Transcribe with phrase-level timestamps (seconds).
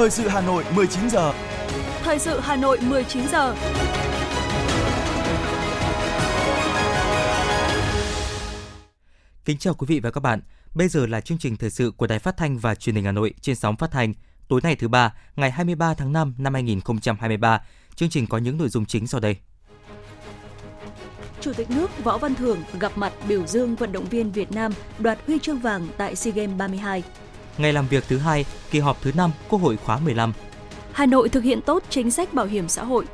[0.00, 1.32] Thời sự Hà Nội 19 giờ.
[2.02, 3.54] Thời sự Hà Nội 19 giờ.
[9.44, 10.40] Kính chào quý vị và các bạn.
[10.74, 13.12] Bây giờ là chương trình thời sự của Đài Phát thanh và Truyền hình Hà
[13.12, 14.14] Nội trên sóng phát thanh
[14.48, 17.62] tối nay thứ ba, ngày 23 tháng 5 năm 2023.
[17.94, 19.36] Chương trình có những nội dung chính sau đây.
[21.40, 24.72] Chủ tịch nước Võ Văn Thưởng gặp mặt biểu dương vận động viên Việt Nam
[24.98, 27.02] đoạt huy chương vàng tại SEA Games 32.
[27.58, 30.32] Ngày làm việc thứ hai, kỳ họp thứ 5 Quốc hội khóa 15.
[30.92, 33.04] Hà Nội thực hiện tốt chính sách bảo hiểm xã hội.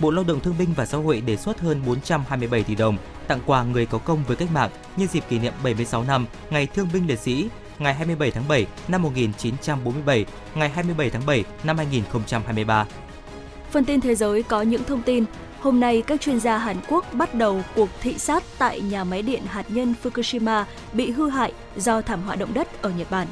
[0.00, 2.96] Bộ Lao động Thương binh và Xã hội đề xuất hơn 427 tỷ đồng
[3.28, 6.66] tặng quà người có công với cách mạng nhân dịp kỷ niệm 76 năm Ngày
[6.66, 7.48] Thương binh Liệt sĩ
[7.78, 12.86] ngày 27 tháng 7 năm 1947, ngày 27 tháng 7 năm 2023.
[13.70, 15.24] Phần tin thế giới có những thông tin
[15.60, 19.22] Hôm nay, các chuyên gia Hàn Quốc bắt đầu cuộc thị sát tại nhà máy
[19.22, 23.26] điện hạt nhân Fukushima bị hư hại do thảm họa động đất ở Nhật Bản.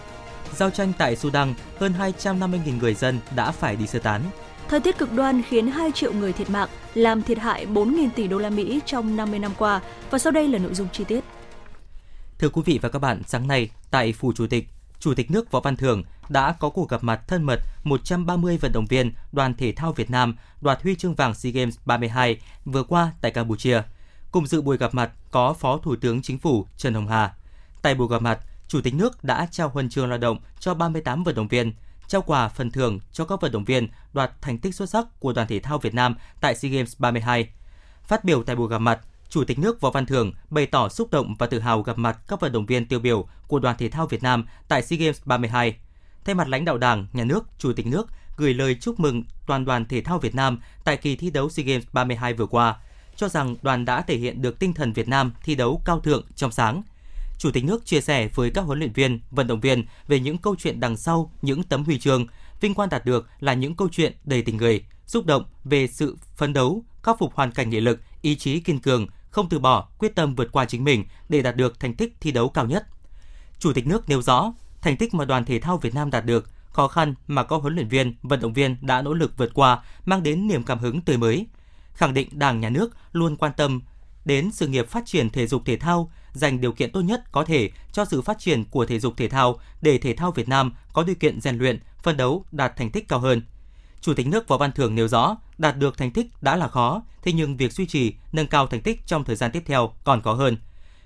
[0.54, 4.22] Giao tranh tại Sudan, hơn 250.000 người dân đã phải đi sơ tán.
[4.69, 8.28] Thời tiết cực đoan khiến 2 triệu người thiệt mạng, làm thiệt hại 4.000 tỷ
[8.28, 9.80] đô la Mỹ trong 50 năm qua.
[10.10, 11.25] Và sau đây là nội dung chi tiết.
[12.38, 14.69] Thưa quý vị và các bạn, sáng nay tại Phủ Chủ tịch,
[15.00, 18.72] Chủ tịch nước Võ Văn Thưởng đã có cuộc gặp mặt thân mật 130 vận
[18.72, 22.82] động viên đoàn thể thao Việt Nam đoạt huy chương vàng SEA Games 32 vừa
[22.82, 23.82] qua tại Campuchia.
[24.30, 27.34] Cùng dự buổi gặp mặt có Phó Thủ tướng Chính phủ Trần Hồng Hà.
[27.82, 28.38] Tại buổi gặp mặt,
[28.75, 31.72] Chủ tịch nước đã trao huân chương lao động cho 38 vận động viên,
[32.08, 35.33] trao quà phần thưởng cho các vận động viên đoạt thành tích xuất sắc của
[35.33, 37.48] đoàn thể thao Việt Nam tại SEA Games 32.
[38.03, 41.11] Phát biểu tại buổi gặp mặt, Chủ tịch nước Võ Văn Thưởng bày tỏ xúc
[41.11, 43.89] động và tự hào gặp mặt các vận động viên tiêu biểu của đoàn thể
[43.89, 45.77] thao Việt Nam tại SEA Games 32.
[46.25, 49.64] Thay mặt lãnh đạo Đảng, Nhà nước, Chủ tịch nước gửi lời chúc mừng toàn
[49.64, 52.77] đoàn thể thao Việt Nam tại kỳ thi đấu SEA Games 32 vừa qua,
[53.16, 56.25] cho rằng đoàn đã thể hiện được tinh thần Việt Nam thi đấu cao thượng
[56.36, 56.83] trong sáng.
[57.45, 60.39] Chủ tịch nước chia sẻ với các huấn luyện viên, vận động viên về những
[60.39, 62.27] câu chuyện đằng sau những tấm huy chương,
[62.61, 66.16] vinh quang đạt được là những câu chuyện đầy tình người, xúc động về sự
[66.37, 69.88] phấn đấu, khắc phục hoàn cảnh nghị lực, ý chí kiên cường, không từ bỏ,
[69.99, 72.87] quyết tâm vượt qua chính mình để đạt được thành tích thi đấu cao nhất.
[73.59, 76.50] Chủ tịch nước nêu rõ, thành tích mà đoàn thể thao Việt Nam đạt được,
[76.71, 79.83] khó khăn mà các huấn luyện viên, vận động viên đã nỗ lực vượt qua
[80.04, 81.47] mang đến niềm cảm hứng tươi mới.
[81.94, 83.81] Khẳng định Đảng, Nhà nước luôn quan tâm
[84.25, 87.45] đến sự nghiệp phát triển thể dục thể thao, dành điều kiện tốt nhất có
[87.45, 90.72] thể cho sự phát triển của thể dục thể thao để thể thao Việt Nam
[90.93, 93.43] có điều kiện rèn luyện, phân đấu đạt thành tích cao hơn.
[94.00, 97.03] Chủ tịch nước Võ Văn Thưởng nêu rõ, đạt được thành tích đã là khó,
[97.22, 100.22] thế nhưng việc duy trì, nâng cao thành tích trong thời gian tiếp theo còn
[100.22, 100.56] khó hơn.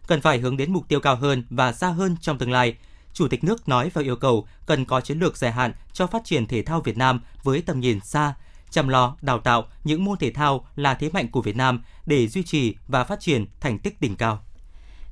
[0.06, 2.76] Cần phải hướng đến mục tiêu cao hơn và xa hơn trong tương lai.
[3.12, 6.24] Chủ tịch nước nói và yêu cầu cần có chiến lược dài hạn cho phát
[6.24, 8.34] triển thể thao Việt Nam với tầm nhìn xa,
[8.70, 12.28] chăm lo đào tạo những môn thể thao là thế mạnh của Việt Nam để
[12.28, 14.42] duy trì và phát triển thành tích đỉnh cao.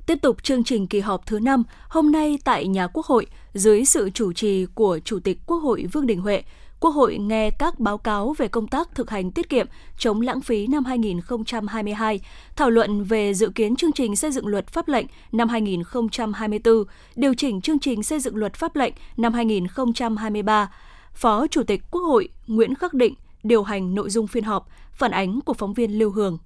[0.07, 3.85] Tiếp tục chương trình kỳ họp thứ 5, hôm nay tại nhà Quốc hội, dưới
[3.85, 6.43] sự chủ trì của Chủ tịch Quốc hội Vương Đình Huệ,
[6.81, 9.67] Quốc hội nghe các báo cáo về công tác thực hành tiết kiệm,
[9.99, 12.21] chống lãng phí năm 2022,
[12.57, 16.85] thảo luận về dự kiến chương trình xây dựng luật pháp lệnh năm 2024,
[17.17, 20.73] điều chỉnh chương trình xây dựng luật pháp lệnh năm 2023.
[21.15, 25.11] Phó Chủ tịch Quốc hội Nguyễn Khắc Định điều hành nội dung phiên họp, phản
[25.11, 26.39] ánh của phóng viên Lưu Hường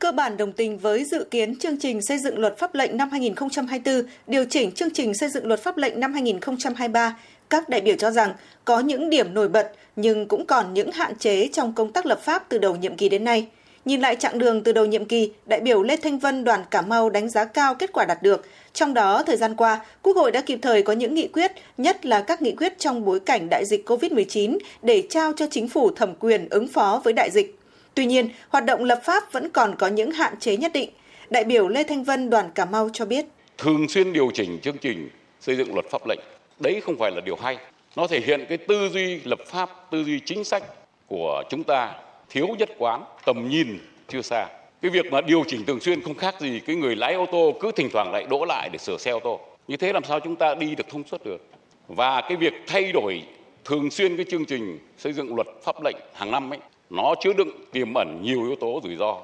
[0.00, 3.10] cơ bản đồng tình với dự kiến chương trình xây dựng luật pháp lệnh năm
[3.10, 7.16] 2024, điều chỉnh chương trình xây dựng luật pháp lệnh năm 2023
[7.50, 8.34] các đại biểu cho rằng
[8.64, 12.20] có những điểm nổi bật nhưng cũng còn những hạn chế trong công tác lập
[12.22, 13.46] pháp từ đầu nhiệm kỳ đến nay.
[13.84, 16.82] Nhìn lại chặng đường từ đầu nhiệm kỳ, đại biểu Lê Thanh Vân đoàn Cà
[16.82, 18.46] Mau đánh giá cao kết quả đạt được.
[18.72, 22.06] Trong đó, thời gian qua, Quốc hội đã kịp thời có những nghị quyết, nhất
[22.06, 25.90] là các nghị quyết trong bối cảnh đại dịch COVID-19 để trao cho chính phủ
[25.90, 27.59] thẩm quyền ứng phó với đại dịch.
[27.94, 30.90] Tuy nhiên, hoạt động lập pháp vẫn còn có những hạn chế nhất định.
[31.30, 33.24] Đại biểu Lê Thanh Vân đoàn Cà Mau cho biết.
[33.58, 35.08] Thường xuyên điều chỉnh chương trình
[35.40, 36.20] xây dựng luật pháp lệnh.
[36.60, 37.58] Đấy không phải là điều hay.
[37.96, 40.62] Nó thể hiện cái tư duy lập pháp tư duy chính sách
[41.06, 41.94] của chúng ta
[42.30, 43.78] thiếu nhất quán tầm nhìn
[44.08, 44.46] chưa xa.
[44.82, 47.54] Cái việc mà điều chỉnh thường xuyên không khác gì cái người lái ô tô
[47.60, 49.40] cứ thỉnh thoảng lại đỗ lại để sửa xe ô tô.
[49.68, 51.46] Như thế làm sao chúng ta đi được thông suốt được?
[51.88, 53.22] Và cái việc thay đổi
[53.64, 56.58] thường xuyên cái chương trình xây dựng luật pháp lệnh hàng năm ấy
[56.90, 59.18] nó chứa đựng tiềm ẩn nhiều yếu tố rủi ro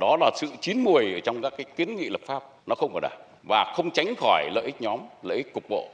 [0.00, 2.92] đó là sự chín mùi ở trong các cái kiến nghị lập pháp nó không
[2.92, 3.18] bảo đảm
[3.48, 5.88] và không tránh khỏi lợi ích nhóm lợi ích cục bộ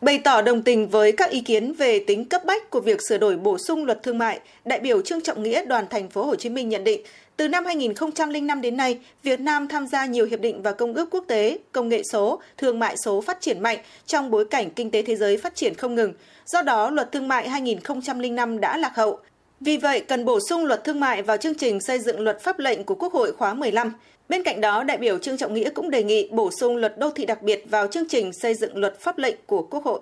[0.00, 3.18] Bày tỏ đồng tình với các ý kiến về tính cấp bách của việc sửa
[3.18, 6.34] đổi bổ sung luật thương mại, đại biểu Trương Trọng Nghĩa đoàn thành phố Hồ
[6.34, 7.00] Chí Minh nhận định,
[7.36, 11.08] từ năm 2005 đến nay, Việt Nam tham gia nhiều hiệp định và công ước
[11.10, 14.90] quốc tế, công nghệ số, thương mại số phát triển mạnh trong bối cảnh kinh
[14.90, 16.12] tế thế giới phát triển không ngừng.
[16.46, 19.18] Do đó, luật thương mại 2005 đã lạc hậu.
[19.60, 22.58] Vì vậy, cần bổ sung luật thương mại vào chương trình xây dựng luật pháp
[22.58, 23.92] lệnh của Quốc hội khóa 15.
[24.28, 27.10] Bên cạnh đó, đại biểu Trương Trọng Nghĩa cũng đề nghị bổ sung luật đô
[27.10, 30.00] thị đặc biệt vào chương trình xây dựng luật pháp lệnh của Quốc hội.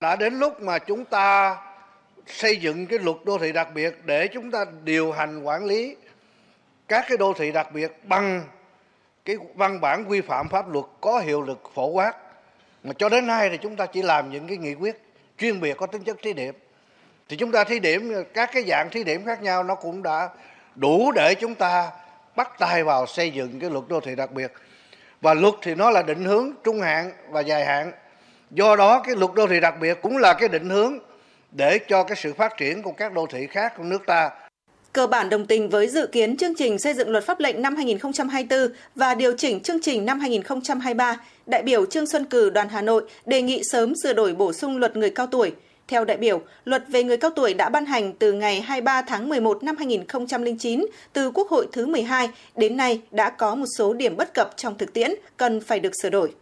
[0.00, 1.56] Đã đến lúc mà chúng ta
[2.26, 5.96] xây dựng cái luật đô thị đặc biệt để chúng ta điều hành quản lý
[6.88, 8.44] các cái đô thị đặc biệt bằng
[9.24, 12.12] cái văn bản quy phạm pháp luật có hiệu lực phổ quát
[12.84, 15.02] mà cho đến nay thì chúng ta chỉ làm những cái nghị quyết
[15.38, 16.54] chuyên biệt có tính chất thí điểm
[17.28, 20.28] thì chúng ta thí điểm các cái dạng thí điểm khác nhau nó cũng đã
[20.74, 21.90] đủ để chúng ta
[22.36, 24.52] bắt tay vào xây dựng cái luật đô thị đặc biệt.
[25.20, 27.92] Và luật thì nó là định hướng trung hạn và dài hạn.
[28.50, 30.98] Do đó cái luật đô thị đặc biệt cũng là cái định hướng
[31.50, 34.30] để cho cái sự phát triển của các đô thị khác của nước ta.
[34.92, 37.76] Cơ bản đồng tình với dự kiến chương trình xây dựng luật pháp lệnh năm
[37.76, 41.16] 2024 và điều chỉnh chương trình năm 2023,
[41.46, 44.78] đại biểu Trương Xuân Cử đoàn Hà Nội đề nghị sớm sửa đổi bổ sung
[44.78, 45.52] luật người cao tuổi.
[45.88, 49.28] Theo đại biểu, luật về người cao tuổi đã ban hành từ ngày 23 tháng
[49.28, 54.16] 11 năm 2009 từ Quốc hội thứ 12 đến nay đã có một số điểm
[54.16, 56.32] bất cập trong thực tiễn cần phải được sửa đổi.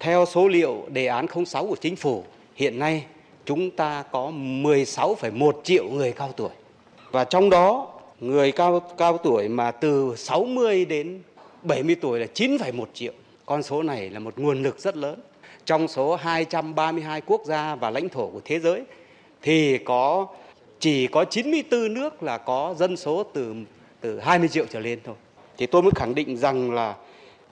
[0.00, 3.04] Theo số liệu đề án 06 của chính phủ, hiện nay
[3.44, 6.50] chúng ta có 16,1 triệu người cao tuổi.
[7.10, 7.88] Và trong đó
[8.20, 11.22] người cao cao tuổi mà từ 60 đến
[11.62, 13.12] 70 tuổi là 9,1 triệu.
[13.46, 15.20] Con số này là một nguồn lực rất lớn.
[15.66, 18.82] Trong số 232 quốc gia và lãnh thổ của thế giới
[19.42, 20.26] thì có,
[20.80, 23.54] chỉ có 94 nước là có dân số từ
[24.00, 25.14] từ 20 triệu trở lên thôi.
[25.58, 26.96] Thì tôi mới khẳng định rằng là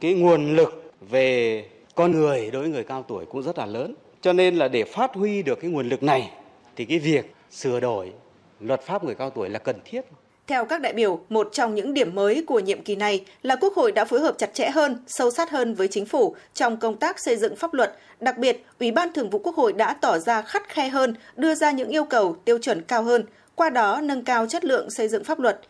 [0.00, 1.64] cái nguồn lực về
[1.94, 3.94] con người đối với người cao tuổi cũng rất là lớn.
[4.20, 6.30] Cho nên là để phát huy được cái nguồn lực này
[6.76, 8.12] thì cái việc sửa đổi
[8.60, 10.00] luật pháp người cao tuổi là cần thiết.
[10.46, 13.74] Theo các đại biểu, một trong những điểm mới của nhiệm kỳ này là Quốc
[13.74, 16.96] hội đã phối hợp chặt chẽ hơn, sâu sát hơn với chính phủ trong công
[16.96, 17.96] tác xây dựng pháp luật.
[18.20, 21.54] Đặc biệt, Ủy ban Thường vụ Quốc hội đã tỏ ra khắt khe hơn, đưa
[21.54, 23.24] ra những yêu cầu, tiêu chuẩn cao hơn,
[23.54, 25.60] qua đó nâng cao chất lượng xây dựng pháp luật.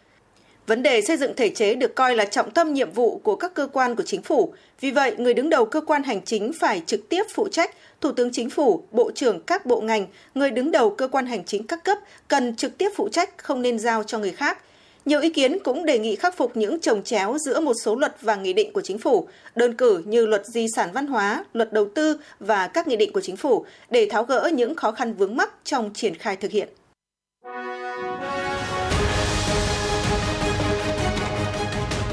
[0.66, 3.54] Vấn đề xây dựng thể chế được coi là trọng tâm nhiệm vụ của các
[3.54, 4.54] cơ quan của chính phủ.
[4.80, 8.12] Vì vậy, người đứng đầu cơ quan hành chính phải trực tiếp phụ trách, Thủ
[8.12, 11.66] tướng Chính phủ, Bộ trưởng các bộ ngành, người đứng đầu cơ quan hành chính
[11.66, 14.58] các cấp cần trực tiếp phụ trách, không nên giao cho người khác.
[15.04, 18.16] Nhiều ý kiến cũng đề nghị khắc phục những trồng chéo giữa một số luật
[18.20, 21.72] và nghị định của chính phủ, đơn cử như luật di sản văn hóa, luật
[21.72, 25.14] đầu tư và các nghị định của chính phủ để tháo gỡ những khó khăn
[25.14, 26.68] vướng mắc trong triển khai thực hiện.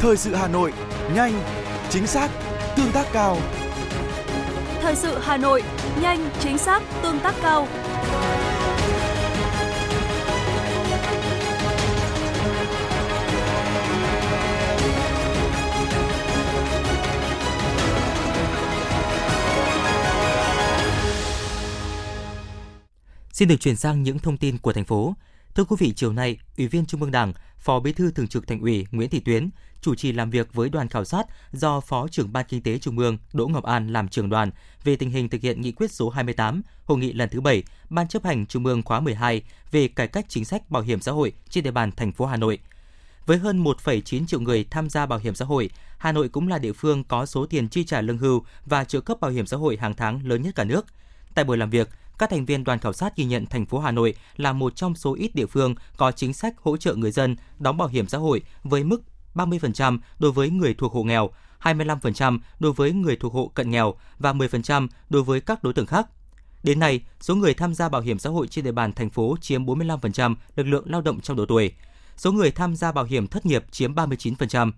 [0.02, 0.74] Thời sự Hà Nội,
[1.14, 1.44] nhanh,
[1.90, 2.30] chính xác,
[2.78, 3.38] tương tác cao.
[4.82, 5.64] Thời sự Hà Nội,
[6.02, 7.68] nhanh, chính xác, tương tác cao.
[23.32, 25.14] Xin được chuyển sang những thông tin của thành phố.
[25.56, 28.48] Thưa quý vị, chiều nay, Ủy viên Trung ương Đảng, Phó Bí thư Thường trực
[28.48, 29.50] Thành ủy Nguyễn Thị Tuyến
[29.82, 32.98] chủ trì làm việc với đoàn khảo sát do Phó trưởng Ban Kinh tế Trung
[32.98, 34.52] ương Đỗ Ngọc An làm trưởng đoàn
[34.84, 38.08] về tình hình thực hiện nghị quyết số 28, hội nghị lần thứ 7 Ban
[38.08, 41.34] chấp hành Trung ương khóa 12 về cải cách chính sách bảo hiểm xã hội
[41.50, 42.60] trên địa bàn thành phố Hà Nội.
[43.26, 46.58] Với hơn 1,9 triệu người tham gia bảo hiểm xã hội, Hà Nội cũng là
[46.58, 49.58] địa phương có số tiền chi trả lương hưu và trợ cấp bảo hiểm xã
[49.58, 50.86] hội hàng tháng lớn nhất cả nước.
[51.36, 51.90] Tại buổi làm việc,
[52.22, 54.96] các thành viên đoàn khảo sát ghi nhận thành phố Hà Nội là một trong
[54.96, 58.18] số ít địa phương có chính sách hỗ trợ người dân đóng bảo hiểm xã
[58.18, 59.02] hội với mức
[59.36, 61.30] 30% đối với người thuộc hộ nghèo,
[61.62, 65.86] 25% đối với người thuộc hộ cận nghèo và 10% đối với các đối tượng
[65.86, 66.08] khác.
[66.64, 69.36] Đến nay, số người tham gia bảo hiểm xã hội trên địa bàn thành phố
[69.42, 71.74] chiếm 45% lực lượng lao động trong độ tuổi.
[72.18, 74.72] Số người tham gia bảo hiểm thất nghiệp chiếm 39%.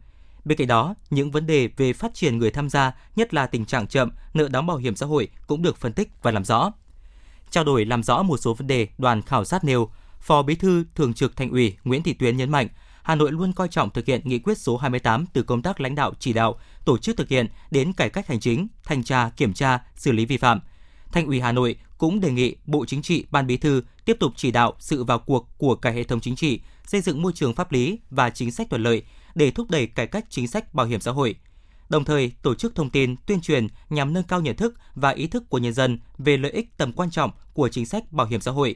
[0.45, 3.65] Bên cạnh đó, những vấn đề về phát triển người tham gia, nhất là tình
[3.65, 6.71] trạng chậm, nợ đóng bảo hiểm xã hội cũng được phân tích và làm rõ.
[7.53, 10.83] Trao đổi làm rõ một số vấn đề đoàn khảo sát nêu, Phó Bí thư
[10.95, 12.67] Thường trực Thành ủy Nguyễn Thị Tuyến nhấn mạnh,
[13.03, 15.95] Hà Nội luôn coi trọng thực hiện nghị quyết số 28 từ công tác lãnh
[15.95, 16.55] đạo chỉ đạo,
[16.85, 20.25] tổ chức thực hiện đến cải cách hành chính, thanh tra, kiểm tra, xử lý
[20.25, 20.59] vi phạm.
[21.11, 24.33] Thành ủy Hà Nội cũng đề nghị Bộ Chính trị, Ban Bí thư tiếp tục
[24.35, 27.55] chỉ đạo sự vào cuộc của cả hệ thống chính trị, xây dựng môi trường
[27.55, 29.03] pháp lý và chính sách thuận lợi
[29.35, 31.35] để thúc đẩy cải cách chính sách bảo hiểm xã hội.
[31.93, 35.27] Đồng thời, tổ chức thông tin, tuyên truyền nhằm nâng cao nhận thức và ý
[35.27, 38.41] thức của nhân dân về lợi ích tầm quan trọng của chính sách bảo hiểm
[38.41, 38.75] xã hội.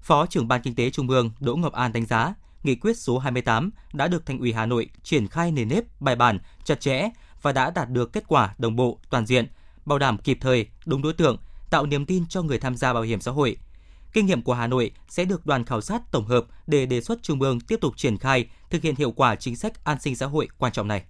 [0.00, 3.18] Phó trưởng Ban Kinh tế Trung ương Đỗ Ngọc An đánh giá, nghị quyết số
[3.18, 7.08] 28 đã được Thành ủy Hà Nội triển khai nền nếp, bài bản, chặt chẽ
[7.42, 9.46] và đã đạt được kết quả đồng bộ, toàn diện,
[9.84, 11.36] bảo đảm kịp thời, đúng đối tượng,
[11.70, 13.56] tạo niềm tin cho người tham gia bảo hiểm xã hội.
[14.12, 17.22] Kinh nghiệm của Hà Nội sẽ được đoàn khảo sát tổng hợp để đề xuất
[17.22, 20.26] Trung ương tiếp tục triển khai, thực hiện hiệu quả chính sách an sinh xã
[20.26, 21.02] hội quan trọng này.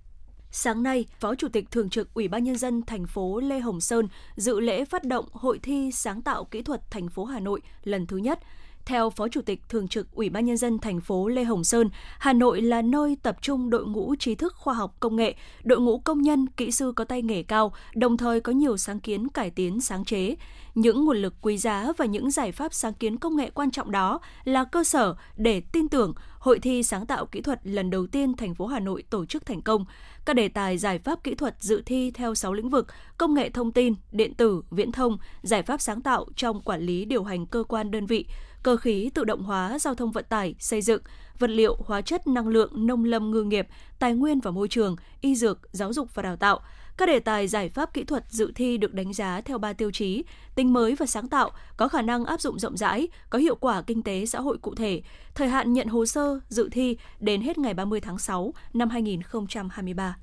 [0.55, 3.81] Sáng nay, Phó Chủ tịch Thường trực Ủy ban Nhân dân thành phố Lê Hồng
[3.81, 7.61] Sơn dự lễ phát động Hội thi sáng tạo kỹ thuật thành phố Hà Nội
[7.85, 8.39] lần thứ nhất.
[8.85, 11.91] Theo Phó Chủ tịch Thường trực Ủy ban Nhân dân thành phố Lê Hồng Sơn,
[12.19, 15.81] Hà Nội là nơi tập trung đội ngũ trí thức khoa học công nghệ, đội
[15.81, 19.29] ngũ công nhân, kỹ sư có tay nghề cao, đồng thời có nhiều sáng kiến
[19.29, 20.37] cải tiến sáng chế.
[20.75, 23.91] Những nguồn lực quý giá và những giải pháp sáng kiến công nghệ quan trọng
[23.91, 28.07] đó là cơ sở để tin tưởng Hội thi sáng tạo kỹ thuật lần đầu
[28.07, 29.85] tiên thành phố Hà Nội tổ chức thành công.
[30.25, 32.87] Các đề tài giải pháp kỹ thuật dự thi theo 6 lĩnh vực:
[33.19, 37.05] công nghệ thông tin, điện tử, viễn thông, giải pháp sáng tạo trong quản lý
[37.05, 38.27] điều hành cơ quan đơn vị,
[38.63, 41.03] cơ khí tự động hóa, giao thông vận tải, xây dựng,
[41.39, 43.67] vật liệu, hóa chất, năng lượng, nông lâm ngư nghiệp,
[43.99, 46.61] tài nguyên và môi trường, y dược, giáo dục và đào tạo.
[46.97, 49.91] Các đề tài giải pháp kỹ thuật dự thi được đánh giá theo ba tiêu
[49.91, 53.55] chí: tính mới và sáng tạo, có khả năng áp dụng rộng rãi, có hiệu
[53.55, 55.03] quả kinh tế xã hội cụ thể.
[55.35, 60.17] Thời hạn nhận hồ sơ dự thi đến hết ngày 30 tháng 6 năm 2023.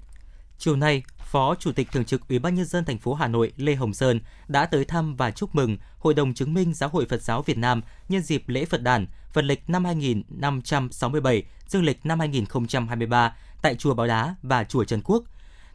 [0.57, 3.51] Chiều nay, Phó Chủ tịch Thường trực Ủy ban nhân dân thành phố Hà Nội
[3.57, 7.05] Lê Hồng Sơn đã tới thăm và chúc mừng Hội đồng chứng minh Giáo hội
[7.09, 12.05] Phật giáo Việt Nam nhân dịp lễ Phật đản Phật lịch năm 2567, dương lịch
[12.05, 15.23] năm 2023 tại chùa Bảo Đá và chùa Trần Quốc.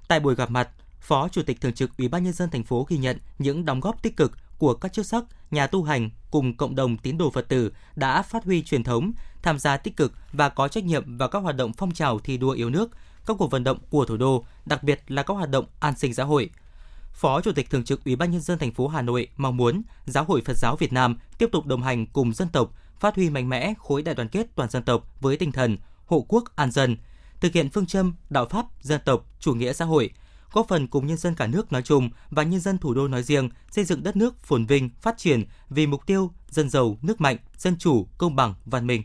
[0.09, 0.69] Tại buổi gặp mặt,
[1.05, 3.81] Phó Chủ tịch Thường trực Ủy ban nhân dân thành phố ghi nhận những đóng
[3.81, 7.31] góp tích cực của các chức sắc, nhà tu hành cùng cộng đồng tín đồ
[7.31, 11.19] Phật tử đã phát huy truyền thống, tham gia tích cực và có trách nhiệm
[11.19, 12.91] vào các hoạt động phong trào thi đua yêu nước,
[13.27, 16.15] các cuộc vận động của thủ đô, đặc biệt là các hoạt động an sinh
[16.15, 16.51] xã hội.
[17.13, 19.83] Phó Chủ tịch Thường trực Ủy ban nhân dân thành phố Hà Nội mong muốn
[20.07, 22.71] Giáo hội Phật giáo Việt Nam tiếp tục đồng hành cùng dân tộc,
[23.01, 26.27] phát huy mạnh mẽ khối đại đoàn kết toàn dân tộc với tinh thần hộ
[26.29, 26.97] quốc an dân,
[27.41, 30.11] thực hiện phương châm đạo pháp dân tộc chủ nghĩa xã hội,
[30.55, 33.23] góp phần cùng nhân dân cả nước nói chung và nhân dân thủ đô nói
[33.23, 37.21] riêng xây dựng đất nước phồn vinh, phát triển vì mục tiêu dân giàu, nước
[37.21, 39.03] mạnh, dân chủ, công bằng, văn minh.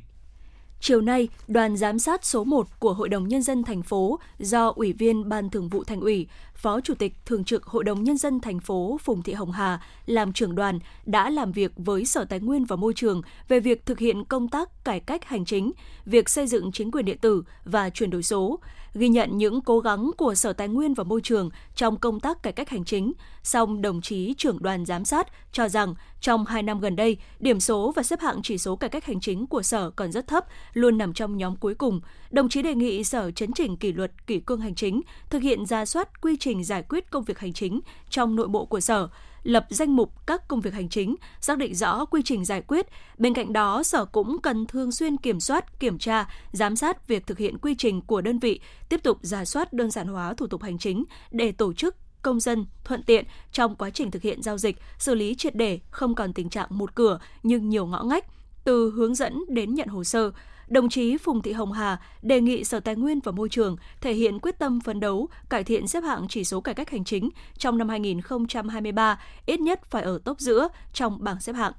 [0.81, 4.67] Chiều nay, đoàn giám sát số 1 của Hội đồng Nhân dân thành phố do
[4.75, 8.17] Ủy viên Ban Thường vụ Thành ủy, Phó Chủ tịch Thường trực Hội đồng Nhân
[8.17, 12.25] dân thành phố Phùng Thị Hồng Hà làm trưởng đoàn đã làm việc với Sở
[12.25, 15.71] Tài nguyên và Môi trường về việc thực hiện công tác cải cách hành chính,
[16.05, 18.59] việc xây dựng chính quyền điện tử và chuyển đổi số,
[18.93, 22.43] ghi nhận những cố gắng của Sở Tài nguyên và Môi trường trong công tác
[22.43, 23.13] cải cách hành chính.
[23.43, 27.59] Song đồng chí trưởng đoàn giám sát cho rằng trong 2 năm gần đây, điểm
[27.59, 30.45] số và xếp hạng chỉ số cải cách hành chính của Sở còn rất thấp,
[30.73, 32.01] luôn nằm trong nhóm cuối cùng.
[32.31, 35.65] Đồng chí đề nghị Sở chấn chỉnh kỷ luật kỷ cương hành chính, thực hiện
[35.65, 37.79] ra soát quy trình giải quyết công việc hành chính
[38.09, 39.09] trong nội bộ của Sở,
[39.43, 42.87] lập danh mục các công việc hành chính, xác định rõ quy trình giải quyết.
[43.17, 47.27] Bên cạnh đó, Sở cũng cần thường xuyên kiểm soát, kiểm tra, giám sát việc
[47.27, 50.47] thực hiện quy trình của đơn vị, tiếp tục giả soát đơn giản hóa thủ
[50.47, 54.41] tục hành chính để tổ chức công dân thuận tiện trong quá trình thực hiện
[54.41, 58.03] giao dịch, xử lý triệt để, không còn tình trạng một cửa nhưng nhiều ngõ
[58.03, 58.25] ngách,
[58.69, 60.31] từ hướng dẫn đến nhận hồ sơ.
[60.67, 64.13] Đồng chí Phùng Thị Hồng Hà đề nghị Sở Tài nguyên và Môi trường thể
[64.13, 67.29] hiện quyết tâm phấn đấu cải thiện xếp hạng chỉ số cải cách hành chính
[67.57, 71.73] trong năm 2023, ít nhất phải ở top giữa trong bảng xếp hạng.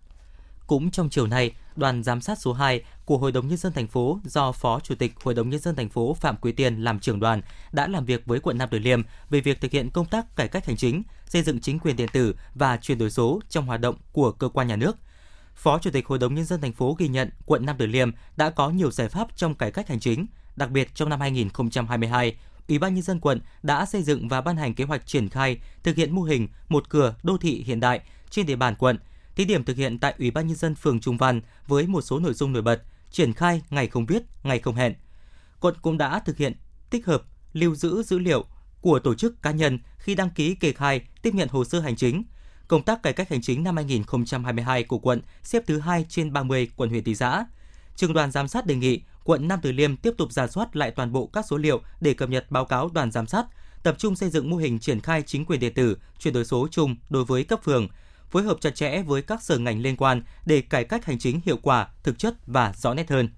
[0.66, 3.86] Cũng trong chiều nay, đoàn giám sát số 2 của Hội đồng nhân dân thành
[3.86, 7.00] phố do Phó Chủ tịch Hội đồng nhân dân thành phố Phạm Quý Tiên làm
[7.00, 7.42] trưởng đoàn
[7.72, 10.48] đã làm việc với quận Nam Từ Liêm về việc thực hiện công tác cải
[10.48, 13.80] cách hành chính, xây dựng chính quyền điện tử và chuyển đổi số trong hoạt
[13.80, 14.96] động của cơ quan nhà nước.
[15.60, 18.10] Phó Chủ tịch Hội đồng nhân dân thành phố ghi nhận quận Nam Từ Liêm
[18.36, 20.26] đã có nhiều giải pháp trong cải cách hành chính,
[20.56, 22.36] đặc biệt trong năm 2022,
[22.68, 25.58] Ủy ban nhân dân quận đã xây dựng và ban hành kế hoạch triển khai
[25.82, 28.00] thực hiện mô hình một cửa đô thị hiện đại
[28.30, 28.98] trên địa bàn quận
[29.36, 32.18] thí điểm thực hiện tại Ủy ban nhân dân phường Trung Văn với một số
[32.18, 34.94] nội dung nổi bật, triển khai ngày không biết, ngày không hẹn.
[35.60, 36.52] Quận cũng đã thực hiện
[36.90, 38.44] tích hợp lưu giữ dữ liệu
[38.80, 41.96] của tổ chức cá nhân khi đăng ký kê khai tiếp nhận hồ sơ hành
[41.96, 42.22] chính.
[42.70, 46.68] Công tác cải cách hành chính năm 2022 của quận xếp thứ 2 trên 30
[46.76, 47.44] quận huyện thị xã.
[47.96, 50.90] Trường đoàn giám sát đề nghị quận Nam Từ Liêm tiếp tục giả soát lại
[50.90, 53.46] toàn bộ các số liệu để cập nhật báo cáo đoàn giám sát,
[53.82, 56.68] tập trung xây dựng mô hình triển khai chính quyền điện tử, chuyển đổi số
[56.70, 57.88] chung đối với cấp phường,
[58.30, 61.40] phối hợp chặt chẽ với các sở ngành liên quan để cải cách hành chính
[61.44, 63.28] hiệu quả, thực chất và rõ nét hơn.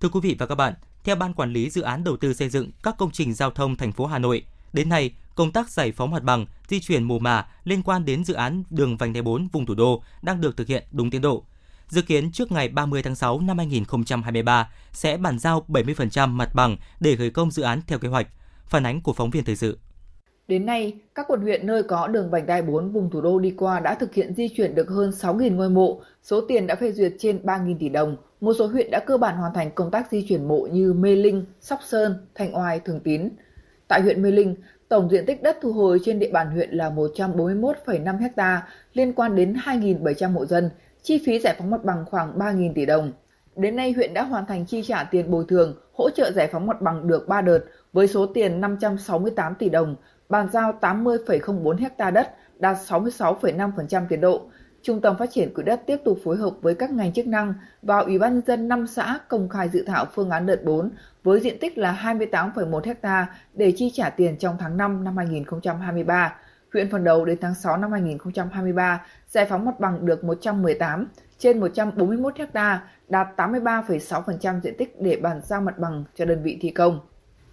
[0.00, 0.74] Thưa quý vị và các bạn,
[1.04, 3.76] theo Ban Quản lý Dự án Đầu tư xây dựng các công trình giao thông
[3.76, 7.18] thành phố Hà Nội, đến nay, công tác giải phóng mặt bằng, di chuyển mồ
[7.18, 10.56] mả liên quan đến dự án đường vành đai 4 vùng thủ đô đang được
[10.56, 11.44] thực hiện đúng tiến độ.
[11.88, 16.76] Dự kiến trước ngày 30 tháng 6 năm 2023 sẽ bàn giao 70% mặt bằng
[17.00, 18.28] để khởi công dự án theo kế hoạch.
[18.66, 19.78] Phản ánh của phóng viên thời sự.
[20.48, 23.54] Đến nay, các quận huyện nơi có đường vành đai 4 vùng thủ đô đi
[23.56, 26.92] qua đã thực hiện di chuyển được hơn 6.000 ngôi mộ, số tiền đã phê
[26.92, 28.16] duyệt trên 3.000 tỷ đồng.
[28.40, 31.16] Một số huyện đã cơ bản hoàn thành công tác di chuyển mộ như Mê
[31.16, 33.28] Linh, Sóc Sơn, Thanh Oai, Thường Tín.
[33.88, 34.56] Tại huyện Mê Linh,
[34.88, 39.36] tổng diện tích đất thu hồi trên địa bàn huyện là 141,5 ha liên quan
[39.36, 40.70] đến 2.700 hộ dân,
[41.02, 43.12] chi phí giải phóng mặt bằng khoảng 3.000 tỷ đồng.
[43.56, 46.66] Đến nay huyện đã hoàn thành chi trả tiền bồi thường, hỗ trợ giải phóng
[46.66, 47.60] mặt bằng được 3 đợt
[47.92, 49.96] với số tiền 568 tỷ đồng,
[50.28, 54.42] bàn giao 80,04 ha đất, đạt 66,5% tiến độ.
[54.84, 57.54] Trung tâm Phát triển Quỹ đất tiếp tục phối hợp với các ngành chức năng
[57.82, 60.90] và Ủy ban nhân dân 5 xã công khai dự thảo phương án đợt 4
[61.22, 66.36] với diện tích là 28,1 ha để chi trả tiền trong tháng 5 năm 2023.
[66.72, 71.60] Huyện phần đầu đến tháng 6 năm 2023 giải phóng mặt bằng được 118 trên
[71.60, 76.70] 141 ha, đạt 83,6% diện tích để bàn giao mặt bằng cho đơn vị thi
[76.70, 77.00] công.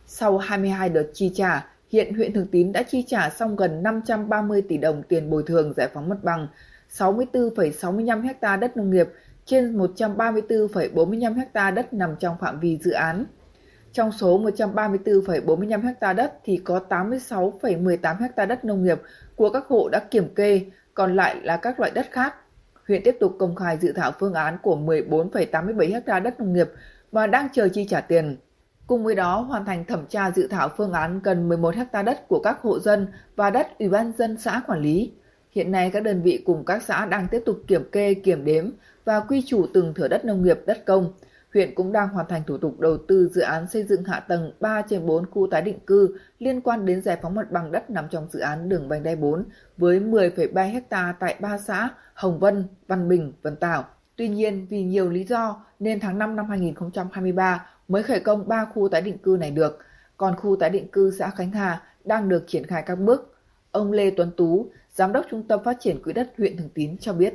[0.06, 4.62] Sau 22 đợt chi trả, hiện huyện Thường Tín đã chi trả xong gần 530
[4.62, 6.48] tỷ đồng tiền bồi thường giải phóng mặt bằng,
[6.98, 9.08] 64,65 ha đất nông nghiệp
[9.46, 13.26] trên 134,45 ha đất nằm trong phạm vi dự án.
[13.94, 19.02] Trong số 134,45 ha đất thì có 86,18 ha đất nông nghiệp
[19.36, 20.62] của các hộ đã kiểm kê,
[20.94, 22.36] còn lại là các loại đất khác.
[22.88, 26.70] Huyện tiếp tục công khai dự thảo phương án của 14,87 ha đất nông nghiệp
[27.12, 28.38] và đang chờ chi trả tiền.
[28.88, 32.28] Cùng với đó, hoàn thành thẩm tra dự thảo phương án gần 11 ha đất
[32.28, 35.12] của các hộ dân và đất Ủy ban dân xã quản lý.
[35.52, 38.70] Hiện nay các đơn vị cùng các xã đang tiếp tục kiểm kê, kiểm đếm
[39.06, 41.14] và quy chủ từng thửa đất nông nghiệp, đất công.
[41.54, 44.52] Huyện cũng đang hoàn thành thủ tục đầu tư dự án xây dựng hạ tầng
[44.60, 47.90] 3 trên 4 khu tái định cư liên quan đến giải phóng mặt bằng đất
[47.90, 49.46] nằm trong dự án đường vành đai 4
[49.78, 53.86] với 10,3 ha tại 3 xã Hồng Vân, Văn Bình, Vân Tảo.
[54.16, 58.66] Tuy nhiên, vì nhiều lý do nên tháng 5 năm 2023 mới khởi công 3
[58.66, 59.80] khu tái định cư này được,
[60.18, 63.36] còn khu tái định cư xã Khánh Hà đang được triển khai các bước.
[63.72, 66.98] Ông Lê Tuấn Tú, Giám đốc Trung tâm Phát triển Quỹ đất huyện Thường Tín
[66.98, 67.34] cho biết.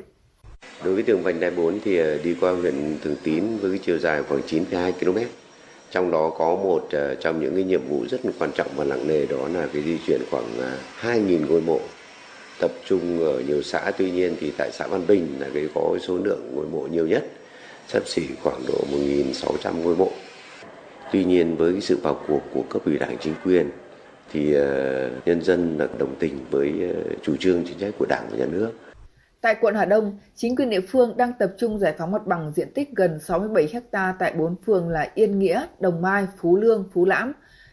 [0.84, 3.80] Đối với đường vành đai 4 thì ờ, đi qua huyện Thường Tín với cái
[3.86, 5.18] chiều dài khoảng 9,2 km.
[5.90, 9.08] Trong đó có một ờ, trong những cái nhiệm vụ rất quan trọng và nặng
[9.08, 11.80] nề đó là cái di chuyển khoảng ờ, 2.000 ngôi mộ
[12.60, 15.96] tập trung ở nhiều xã tuy nhiên thì tại xã Văn Bình là cái có
[16.02, 17.25] số lượng ngôi mộ nhiều nhất
[17.88, 20.10] sắp xỉ khoảng độ 1.600 ngôi mộ
[21.12, 23.70] tuy nhiên với sự vào cuộc của cấp ủy đảng chính quyền
[24.33, 28.28] thì ờ, nhân dân là đồng tình với ờ, chủ trương chính sách của đảng
[28.30, 28.73] và nhà nước
[29.47, 32.52] Tại quận Hà Đông, chính quyền địa phương đang tập trung giải phóng mặt bằng
[32.56, 36.85] diện tích gần 67 ha tại 4 phường là Yên Nghĩa, Đồng Mai, Phú Lương,
[36.92, 37.33] Phú Lãm.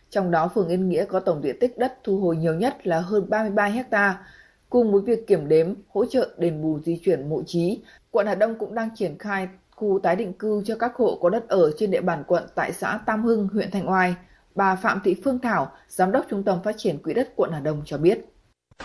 [0.10, 3.00] Trong đó phường Yên Nghĩa có tổng diện tích đất thu hồi nhiều nhất là
[3.00, 4.26] hơn 33 ha.
[4.70, 7.82] Cùng với việc kiểm đếm, hỗ trợ đền bù di chuyển mộ trí,
[8.12, 11.30] quận Hà Đông cũng đang triển khai khu tái định cư cho các hộ có
[11.30, 14.16] đất ở trên địa bàn quận tại xã Tam Hưng, huyện Thanh Oai.
[14.56, 17.60] Bà Phạm Thị Phương Thảo, Giám đốc Trung tâm Phát triển Quỹ đất quận Hà
[17.60, 18.20] Đông cho biết.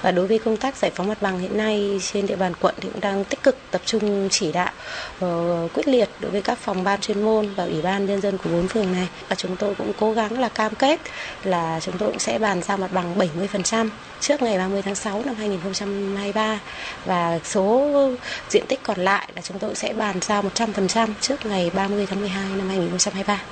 [0.03, 2.75] Và đối với công tác giải phóng mặt bằng hiện nay trên địa bàn quận
[2.81, 4.73] thì cũng đang tích cực tập trung chỉ đạo
[5.25, 8.39] uh, quyết liệt đối với các phòng ban chuyên môn và ủy ban nhân dân
[8.39, 9.09] của bốn phường này.
[9.29, 11.01] Và chúng tôi cũng cố gắng là cam kết
[11.45, 13.89] là chúng tôi cũng sẽ bàn giao mặt bằng 70%
[14.21, 16.61] trước ngày 30 tháng 6 năm 2023
[17.05, 17.91] và số
[18.49, 22.21] diện tích còn lại là chúng tôi sẽ bàn giao 100% trước ngày 30 tháng
[22.21, 23.43] 12 năm 2023.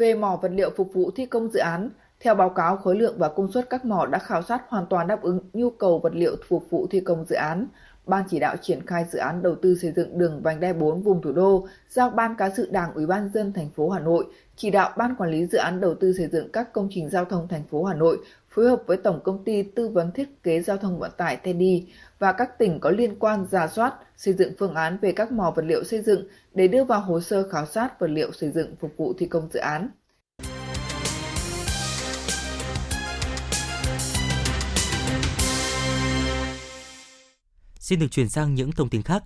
[0.00, 3.14] Về mỏ vật liệu phục vụ thi công dự án, theo báo cáo, khối lượng
[3.18, 6.14] và công suất các mỏ đã khảo sát hoàn toàn đáp ứng nhu cầu vật
[6.14, 7.66] liệu phục vụ thi công dự án.
[8.06, 11.02] Ban chỉ đạo triển khai dự án đầu tư xây dựng đường vành đai 4
[11.02, 14.24] vùng thủ đô, giao Ban cán sự Đảng Ủy ban dân thành phố Hà Nội
[14.56, 17.24] chỉ đạo Ban quản lý dự án đầu tư xây dựng các công trình giao
[17.24, 20.60] thông thành phố Hà Nội phối hợp với Tổng công ty tư vấn thiết kế
[20.60, 21.86] giao thông vận tải Teddy
[22.18, 25.52] và các tỉnh có liên quan giả soát, xây dựng phương án về các mỏ
[25.56, 28.76] vật liệu xây dựng để đưa vào hồ sơ khảo sát vật liệu xây dựng
[28.80, 29.88] phục vụ thi công dự án.
[37.78, 39.22] Xin được chuyển sang những thông tin khác.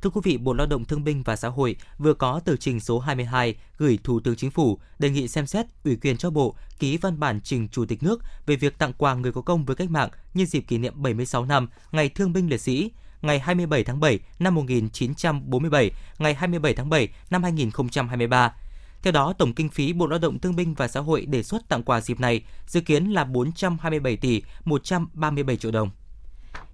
[0.00, 2.80] Thưa quý vị, Bộ Lao động Thương binh và Xã hội vừa có tờ trình
[2.80, 6.56] số 22 gửi Thủ tướng Chính phủ đề nghị xem xét ủy quyền cho Bộ
[6.78, 9.76] ký văn bản trình Chủ tịch nước về việc tặng quà người có công với
[9.76, 12.90] cách mạng nhân dịp kỷ niệm 76 năm Ngày Thương binh Liệt sĩ
[13.22, 18.54] ngày 27 tháng 7 năm 1947, ngày 27 tháng 7 năm 2023.
[19.02, 21.68] Theo đó, tổng kinh phí Bộ Lao động Thương binh và Xã hội đề xuất
[21.68, 25.90] tặng quà dịp này dự kiến là 427 tỷ 137 triệu đồng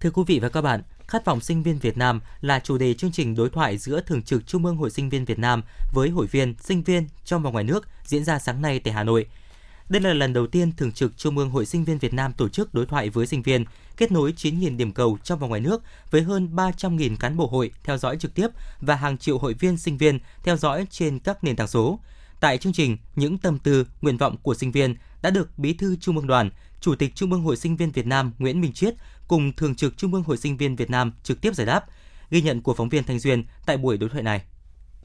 [0.00, 2.94] Thưa quý vị và các bạn, Khát vọng sinh viên Việt Nam là chủ đề
[2.94, 6.08] chương trình đối thoại giữa Thường trực Trung ương Hội Sinh viên Việt Nam với
[6.08, 9.26] hội viên, sinh viên trong và ngoài nước diễn ra sáng nay tại Hà Nội.
[9.90, 12.48] Đây là lần đầu tiên Thường trực Trung ương Hội Sinh viên Việt Nam tổ
[12.48, 13.64] chức đối thoại với sinh viên,
[13.96, 17.70] kết nối 9.000 điểm cầu trong và ngoài nước với hơn 300.000 cán bộ hội
[17.84, 18.48] theo dõi trực tiếp
[18.80, 22.00] và hàng triệu hội viên sinh viên theo dõi trên các nền tảng số.
[22.40, 25.96] Tại chương trình, những tâm tư, nguyện vọng của sinh viên đã được Bí thư
[25.96, 26.50] Trung ương Đoàn,
[26.80, 28.94] Chủ tịch Trung ương Hội Sinh viên Việt Nam Nguyễn Minh Chiết
[29.28, 31.84] cùng Thường trực Trung ương Hội Sinh viên Việt Nam trực tiếp giải đáp.
[32.30, 34.42] Ghi nhận của phóng viên Thanh Duyên tại buổi đối thoại này.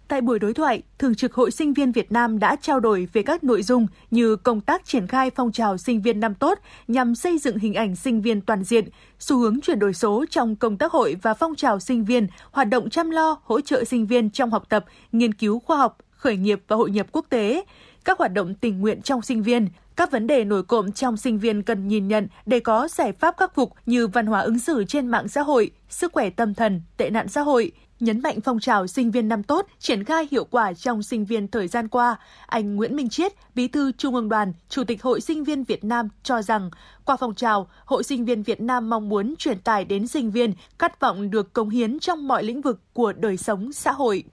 [0.07, 3.23] Tại buổi đối thoại, Thường trực Hội Sinh viên Việt Nam đã trao đổi về
[3.23, 7.15] các nội dung như công tác triển khai phong trào sinh viên năm tốt nhằm
[7.15, 8.85] xây dựng hình ảnh sinh viên toàn diện,
[9.19, 12.69] xu hướng chuyển đổi số trong công tác hội và phong trào sinh viên, hoạt
[12.69, 16.37] động chăm lo, hỗ trợ sinh viên trong học tập, nghiên cứu khoa học, khởi
[16.37, 17.63] nghiệp và hội nhập quốc tế,
[18.05, 21.39] các hoạt động tình nguyện trong sinh viên, các vấn đề nổi cộm trong sinh
[21.39, 24.83] viên cần nhìn nhận để có giải pháp khắc phục như văn hóa ứng xử
[24.83, 28.59] trên mạng xã hội, sức khỏe tâm thần, tệ nạn xã hội, nhấn mạnh phong
[28.59, 32.15] trào sinh viên năm tốt triển khai hiệu quả trong sinh viên thời gian qua,
[32.47, 35.83] anh Nguyễn Minh Chiết, Bí thư Trung ương Đoàn, Chủ tịch Hội Sinh viên Việt
[35.83, 36.69] Nam cho rằng,
[37.05, 40.53] qua phong trào, Hội Sinh viên Việt Nam mong muốn truyền tải đến sinh viên
[40.79, 44.23] khát vọng được cống hiến trong mọi lĩnh vực của đời sống xã hội.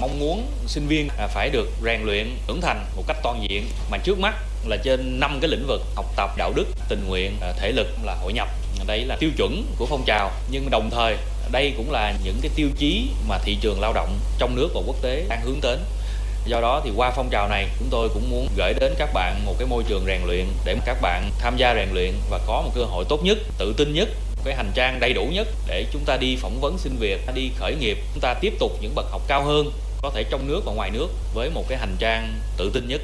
[0.00, 3.64] Mong muốn sinh viên phải được rèn luyện trưởng thành một cách toàn diện.
[3.90, 4.34] Mà trước mắt
[4.66, 7.86] là trên năm cái lĩnh vực học tập đạo đức tình nguyện à, thể lực
[8.04, 8.48] là hội nhập.
[8.86, 10.30] Đây là tiêu chuẩn của phong trào.
[10.50, 11.16] Nhưng đồng thời
[11.52, 14.80] đây cũng là những cái tiêu chí mà thị trường lao động trong nước và
[14.86, 15.78] quốc tế đang hướng đến
[16.46, 19.44] do đó thì qua phong trào này chúng tôi cũng muốn gửi đến các bạn
[19.44, 22.62] một cái môi trường rèn luyện để các bạn tham gia rèn luyện và có
[22.62, 24.08] một cơ hội tốt nhất tự tin nhất
[24.44, 27.50] cái hành trang đầy đủ nhất để chúng ta đi phỏng vấn xin việc đi
[27.56, 30.60] khởi nghiệp chúng ta tiếp tục những bậc học cao hơn có thể trong nước
[30.66, 33.00] và ngoài nước với một cái hành trang tự tin nhất.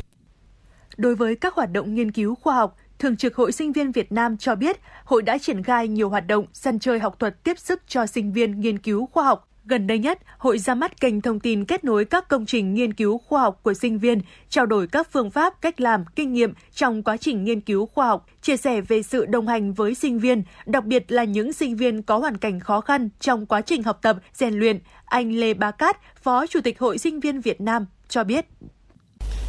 [0.97, 4.13] Đối với các hoạt động nghiên cứu khoa học, Thường trực Hội Sinh viên Việt
[4.13, 7.59] Nam cho biết, hội đã triển khai nhiều hoạt động sân chơi học thuật tiếp
[7.59, 9.49] sức cho sinh viên nghiên cứu khoa học.
[9.67, 12.95] Gần đây nhất, hội ra mắt kênh thông tin kết nối các công trình nghiên
[12.95, 16.53] cứu khoa học của sinh viên, trao đổi các phương pháp, cách làm, kinh nghiệm
[16.75, 20.19] trong quá trình nghiên cứu khoa học, chia sẻ về sự đồng hành với sinh
[20.19, 23.83] viên, đặc biệt là những sinh viên có hoàn cảnh khó khăn trong quá trình
[23.83, 24.79] học tập, rèn luyện.
[25.05, 28.47] Anh Lê Bá Cát, Phó Chủ tịch Hội Sinh viên Việt Nam cho biết.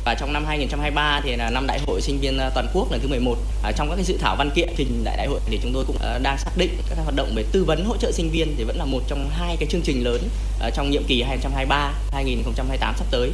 [0.06, 3.02] Và trong năm 2023 thì là năm đại hội sinh viên ờ, toàn quốc lần
[3.02, 3.38] thứ 11.
[3.64, 5.84] À, trong các cái dự thảo văn kiện trình đại đại hội thì chúng tôi
[5.88, 8.56] cũng uh, đang xác định các hoạt động về tư vấn hỗ trợ sinh viên
[8.58, 10.30] thì vẫn là một trong hai cái chương trình lớn
[10.68, 13.32] uh, trong nhiệm kỳ 2023 2028 sắp tới.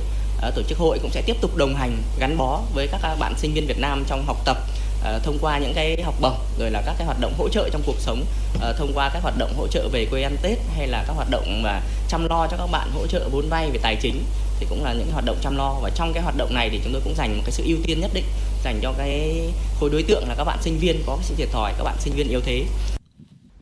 [0.47, 3.33] Uh, tổ chức hội cũng sẽ tiếp tục đồng hành gắn bó với các bạn
[3.37, 4.57] sinh viên Việt Nam trong học tập
[4.99, 7.69] uh, thông qua những cái học bổng rồi là các cái hoạt động hỗ trợ
[7.71, 10.57] trong cuộc sống uh, thông qua các hoạt động hỗ trợ về quê ăn Tết
[10.77, 13.69] hay là các hoạt động mà chăm lo cho các bạn hỗ trợ vốn vay
[13.69, 14.23] về tài chính
[14.61, 15.75] thì cũng là những hoạt động chăm lo.
[15.81, 17.77] Và trong cái hoạt động này thì chúng tôi cũng dành một cái sự ưu
[17.83, 18.25] tiên nhất định
[18.63, 19.41] dành cho cái
[19.79, 21.95] khối đối tượng là các bạn sinh viên có cái sự thiệt thòi, các bạn
[21.99, 22.65] sinh viên yếu thế.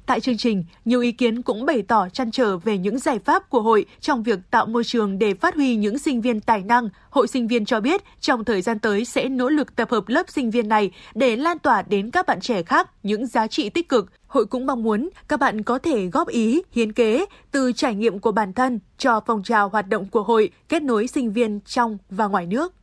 [0.10, 3.50] Tại chương trình, nhiều ý kiến cũng bày tỏ chăn trở về những giải pháp
[3.50, 6.90] của hội trong việc tạo môi trường để phát huy những sinh viên tài năng.
[7.10, 10.30] Hội sinh viên cho biết trong thời gian tới sẽ nỗ lực tập hợp lớp
[10.30, 13.90] sinh viên này để lan tỏa đến các bạn trẻ khác những giá trị tích
[13.90, 14.12] cực.
[14.28, 18.20] Hội cũng mong muốn các bạn có thể góp ý, hiến kế từ trải nghiệm
[18.20, 21.98] của bản thân cho phong trào hoạt động của hội kết nối sinh viên trong
[22.10, 22.79] và ngoài nước.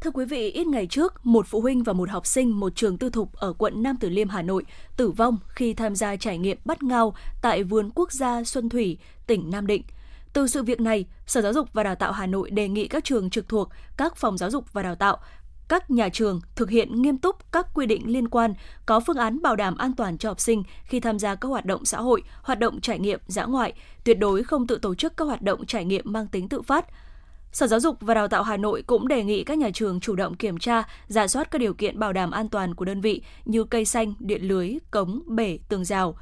[0.00, 2.98] Thưa quý vị, ít ngày trước, một phụ huynh và một học sinh một trường
[2.98, 4.64] tư thục ở quận Nam Từ Liêm, Hà Nội
[4.96, 8.98] tử vong khi tham gia trải nghiệm bắt ngao tại vườn quốc gia Xuân Thủy,
[9.26, 9.82] tỉnh Nam Định.
[10.32, 13.04] Từ sự việc này, Sở Giáo dục và Đào tạo Hà Nội đề nghị các
[13.04, 15.18] trường trực thuộc, các phòng giáo dục và đào tạo,
[15.68, 18.54] các nhà trường thực hiện nghiêm túc các quy định liên quan,
[18.86, 21.64] có phương án bảo đảm an toàn cho học sinh khi tham gia các hoạt
[21.64, 23.72] động xã hội, hoạt động trải nghiệm dã ngoại,
[24.04, 26.86] tuyệt đối không tự tổ chức các hoạt động trải nghiệm mang tính tự phát,
[27.52, 30.14] Sở Giáo dục và Đào tạo Hà Nội cũng đề nghị các nhà trường chủ
[30.14, 33.22] động kiểm tra, giả soát các điều kiện bảo đảm an toàn của đơn vị
[33.44, 36.16] như cây xanh, điện lưới, cống, bể, tường rào.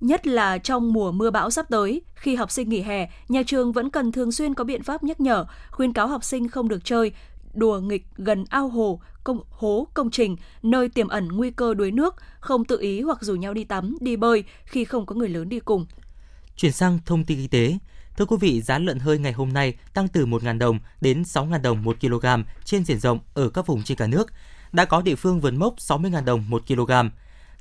[0.00, 3.72] Nhất là trong mùa mưa bão sắp tới, khi học sinh nghỉ hè, nhà trường
[3.72, 6.84] vẫn cần thường xuyên có biện pháp nhắc nhở, khuyên cáo học sinh không được
[6.84, 7.12] chơi,
[7.54, 11.90] đùa nghịch gần ao hồ, công, hố, công trình, nơi tiềm ẩn nguy cơ đuối
[11.90, 15.28] nước, không tự ý hoặc rủ nhau đi tắm, đi bơi khi không có người
[15.28, 15.86] lớn đi cùng.
[16.56, 17.78] Chuyển sang thông tin y tế,
[18.18, 21.62] Thưa quý vị, giá lợn hơi ngày hôm nay tăng từ 1.000 đồng đến 6.000
[21.62, 22.26] đồng 1 kg
[22.64, 24.32] trên diện rộng ở các vùng trên cả nước.
[24.72, 26.92] Đã có địa phương vượt mốc 60.000 đồng 1 kg.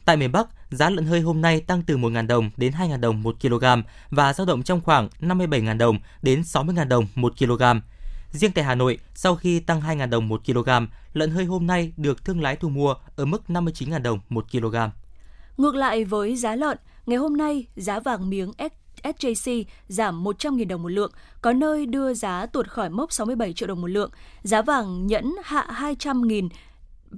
[0.06, 3.24] Tại miền Bắc, giá lợn hơi hôm nay tăng từ 1.000 đồng đến 2.000 đồng
[3.24, 3.66] 1 kg
[4.10, 7.64] và dao động trong khoảng 57.000 đồng đến 60.000 đồng 1 kg.
[8.32, 10.70] Riêng tại Hà Nội, sau khi tăng 2.000 đồng 1 kg,
[11.14, 14.76] lợn hơi hôm nay được thương lái thu mua ở mức 59.000 đồng 1 kg.
[15.58, 18.52] Ngược lại với giá lợn, ngày hôm nay giá vàng miếng
[19.04, 23.68] SJC giảm 100.000 đồng một lượng, có nơi đưa giá tuột khỏi mốc 67 triệu
[23.68, 24.12] đồng một lượng.
[24.44, 26.50] Giá vàng nhẫn hạ 200.000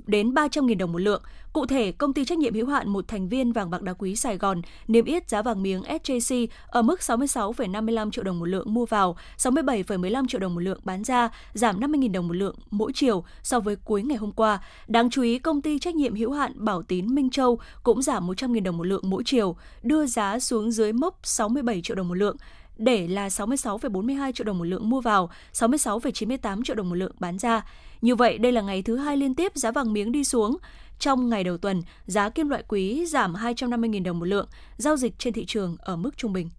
[0.07, 1.21] đến 300.000 đồng một lượng.
[1.53, 4.15] Cụ thể, công ty trách nhiệm hữu hạn một thành viên vàng bạc đá quý
[4.15, 8.73] Sài Gòn niêm yết giá vàng miếng SJC ở mức 66,55 triệu đồng một lượng
[8.73, 12.91] mua vào, 67,15 triệu đồng một lượng bán ra, giảm 50.000 đồng một lượng mỗi
[12.93, 14.59] chiều so với cuối ngày hôm qua.
[14.87, 18.27] Đáng chú ý, công ty trách nhiệm hữu hạn Bảo Tín Minh Châu cũng giảm
[18.27, 22.15] 100.000 đồng một lượng mỗi chiều, đưa giá xuống dưới mốc 67 triệu đồng một
[22.15, 22.37] lượng
[22.79, 27.37] để là 66,42 triệu đồng một lượng mua vào, 66,98 triệu đồng một lượng bán
[27.37, 27.65] ra.
[28.01, 30.57] Như vậy, đây là ngày thứ hai liên tiếp giá vàng miếng đi xuống.
[30.99, 35.19] Trong ngày đầu tuần, giá kim loại quý giảm 250.000 đồng một lượng, giao dịch
[35.19, 36.49] trên thị trường ở mức trung bình.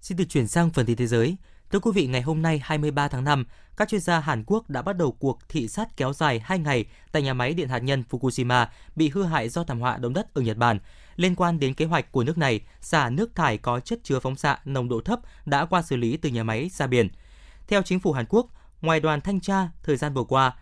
[0.00, 1.36] Xin được chuyển sang phần tin thế giới.
[1.70, 3.44] Thưa quý vị, ngày hôm nay 23 tháng 5,
[3.76, 6.84] các chuyên gia Hàn Quốc đã bắt đầu cuộc thị sát kéo dài 2 ngày
[7.12, 10.34] tại nhà máy điện hạt nhân Fukushima bị hư hại do thảm họa động đất
[10.34, 10.78] ở Nhật Bản.
[11.16, 14.36] Liên quan đến kế hoạch của nước này, xả nước thải có chất chứa phóng
[14.36, 17.08] xạ nồng độ thấp đã qua xử lý từ nhà máy ra biển.
[17.68, 18.46] Theo chính phủ Hàn Quốc,
[18.80, 20.56] ngoài đoàn thanh tra thời gian vừa qua,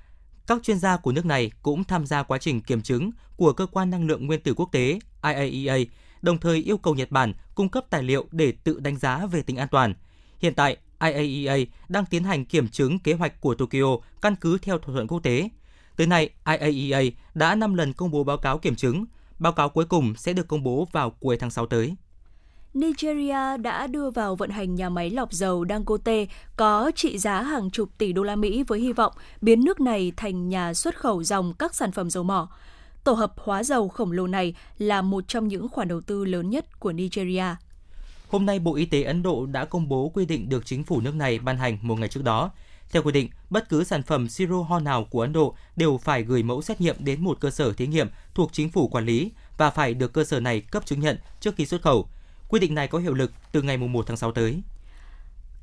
[0.46, 3.66] các chuyên gia của nước này cũng tham gia quá trình kiểm chứng của cơ
[3.66, 5.76] quan năng lượng nguyên tử quốc tế IAEA,
[6.22, 9.42] đồng thời yêu cầu Nhật Bản cung cấp tài liệu để tự đánh giá về
[9.42, 9.94] tính an toàn.
[10.38, 10.76] Hiện tại,
[11.12, 15.06] IAEA đang tiến hành kiểm chứng kế hoạch của Tokyo căn cứ theo thỏa thuận
[15.06, 15.48] quốc tế.
[15.96, 17.02] Tới nay, IAEA
[17.34, 19.04] đã 5 lần công bố báo cáo kiểm chứng.
[19.38, 21.94] Báo cáo cuối cùng sẽ được công bố vào cuối tháng 6 tới.
[22.74, 27.70] Nigeria đã đưa vào vận hành nhà máy lọc dầu Dangote có trị giá hàng
[27.70, 31.22] chục tỷ đô la Mỹ với hy vọng biến nước này thành nhà xuất khẩu
[31.22, 32.48] dòng các sản phẩm dầu mỏ.
[33.04, 36.50] Tổ hợp hóa dầu khổng lồ này là một trong những khoản đầu tư lớn
[36.50, 37.44] nhất của Nigeria.
[38.34, 41.00] Hôm nay, Bộ Y tế Ấn Độ đã công bố quy định được chính phủ
[41.00, 42.50] nước này ban hành một ngày trước đó.
[42.90, 46.22] Theo quy định, bất cứ sản phẩm siro ho nào của Ấn Độ đều phải
[46.22, 49.30] gửi mẫu xét nghiệm đến một cơ sở thí nghiệm thuộc chính phủ quản lý
[49.58, 52.08] và phải được cơ sở này cấp chứng nhận trước khi xuất khẩu.
[52.48, 54.62] Quy định này có hiệu lực từ ngày 1 tháng 6 tới.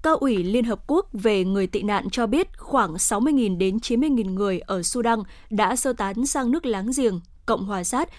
[0.04, 4.34] Cao ủy Liên Hợp Quốc về người tị nạn cho biết khoảng 60.000 đến 90.000
[4.34, 8.10] người ở Sudan đã sơ tán sang nước láng giềng, Cộng hòa Sát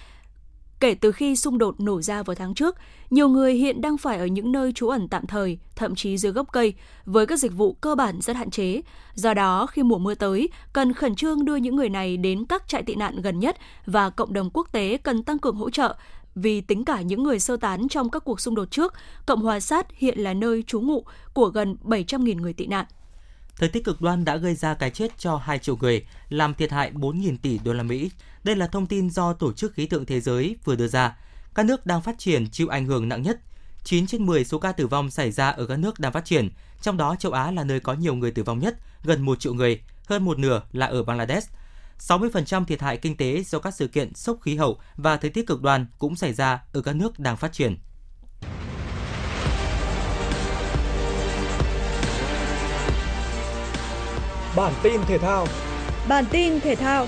[0.82, 2.76] Kể từ khi xung đột nổ ra vào tháng trước,
[3.10, 6.32] nhiều người hiện đang phải ở những nơi trú ẩn tạm thời, thậm chí dưới
[6.32, 8.80] gốc cây, với các dịch vụ cơ bản rất hạn chế.
[9.14, 12.68] Do đó, khi mùa mưa tới, cần khẩn trương đưa những người này đến các
[12.68, 15.96] trại tị nạn gần nhất và cộng đồng quốc tế cần tăng cường hỗ trợ
[16.34, 18.94] vì tính cả những người sơ tán trong các cuộc xung đột trước,
[19.26, 22.86] Cộng hòa Sát hiện là nơi trú ngụ của gần 700.000 người tị nạn.
[23.56, 26.72] Thời tiết cực đoan đã gây ra cái chết cho 2 triệu người, làm thiệt
[26.72, 28.10] hại 4.000 tỷ đô la Mỹ.
[28.44, 31.16] Đây là thông tin do Tổ chức Khí tượng Thế giới vừa đưa ra.
[31.54, 33.40] Các nước đang phát triển chịu ảnh hưởng nặng nhất.
[33.84, 36.48] 9 trên 10 số ca tử vong xảy ra ở các nước đang phát triển,
[36.82, 39.54] trong đó châu Á là nơi có nhiều người tử vong nhất, gần 1 triệu
[39.54, 41.50] người, hơn một nửa là ở Bangladesh.
[41.98, 45.46] 60% thiệt hại kinh tế do các sự kiện sốc khí hậu và thời tiết
[45.46, 47.78] cực đoan cũng xảy ra ở các nước đang phát triển.
[54.56, 55.46] Bản tin thể thao.
[56.08, 57.06] Bản tin thể thao.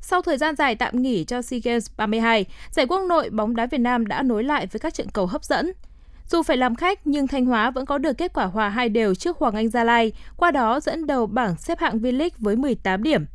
[0.00, 3.66] Sau thời gian dài tạm nghỉ cho SEA Games 32, giải quốc nội bóng đá
[3.66, 5.72] Việt Nam đã nối lại với các trận cầu hấp dẫn.
[6.26, 9.14] Dù phải làm khách nhưng Thanh Hóa vẫn có được kết quả hòa hai đều
[9.14, 13.02] trước Hoàng Anh Gia Lai, qua đó dẫn đầu bảng xếp hạng V-League với 18
[13.02, 13.26] điểm.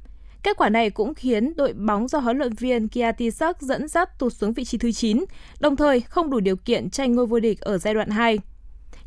[0.44, 4.34] Kết quả này cũng khiến đội bóng do huấn luyện viên Kiatisak dẫn dắt tụt
[4.34, 5.26] xuống vị trí thứ 9,
[5.60, 8.40] đồng thời không đủ điều kiện tranh ngôi vô địch ở giai đoạn 2.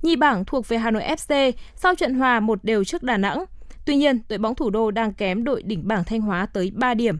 [0.02, 3.44] Nhì bảng thuộc về Hà Nội FC sau trận hòa một đều trước Đà Nẵng.
[3.86, 6.94] Tuy nhiên, đội bóng thủ đô đang kém đội đỉnh bảng Thanh Hóa tới 3
[6.94, 7.18] điểm.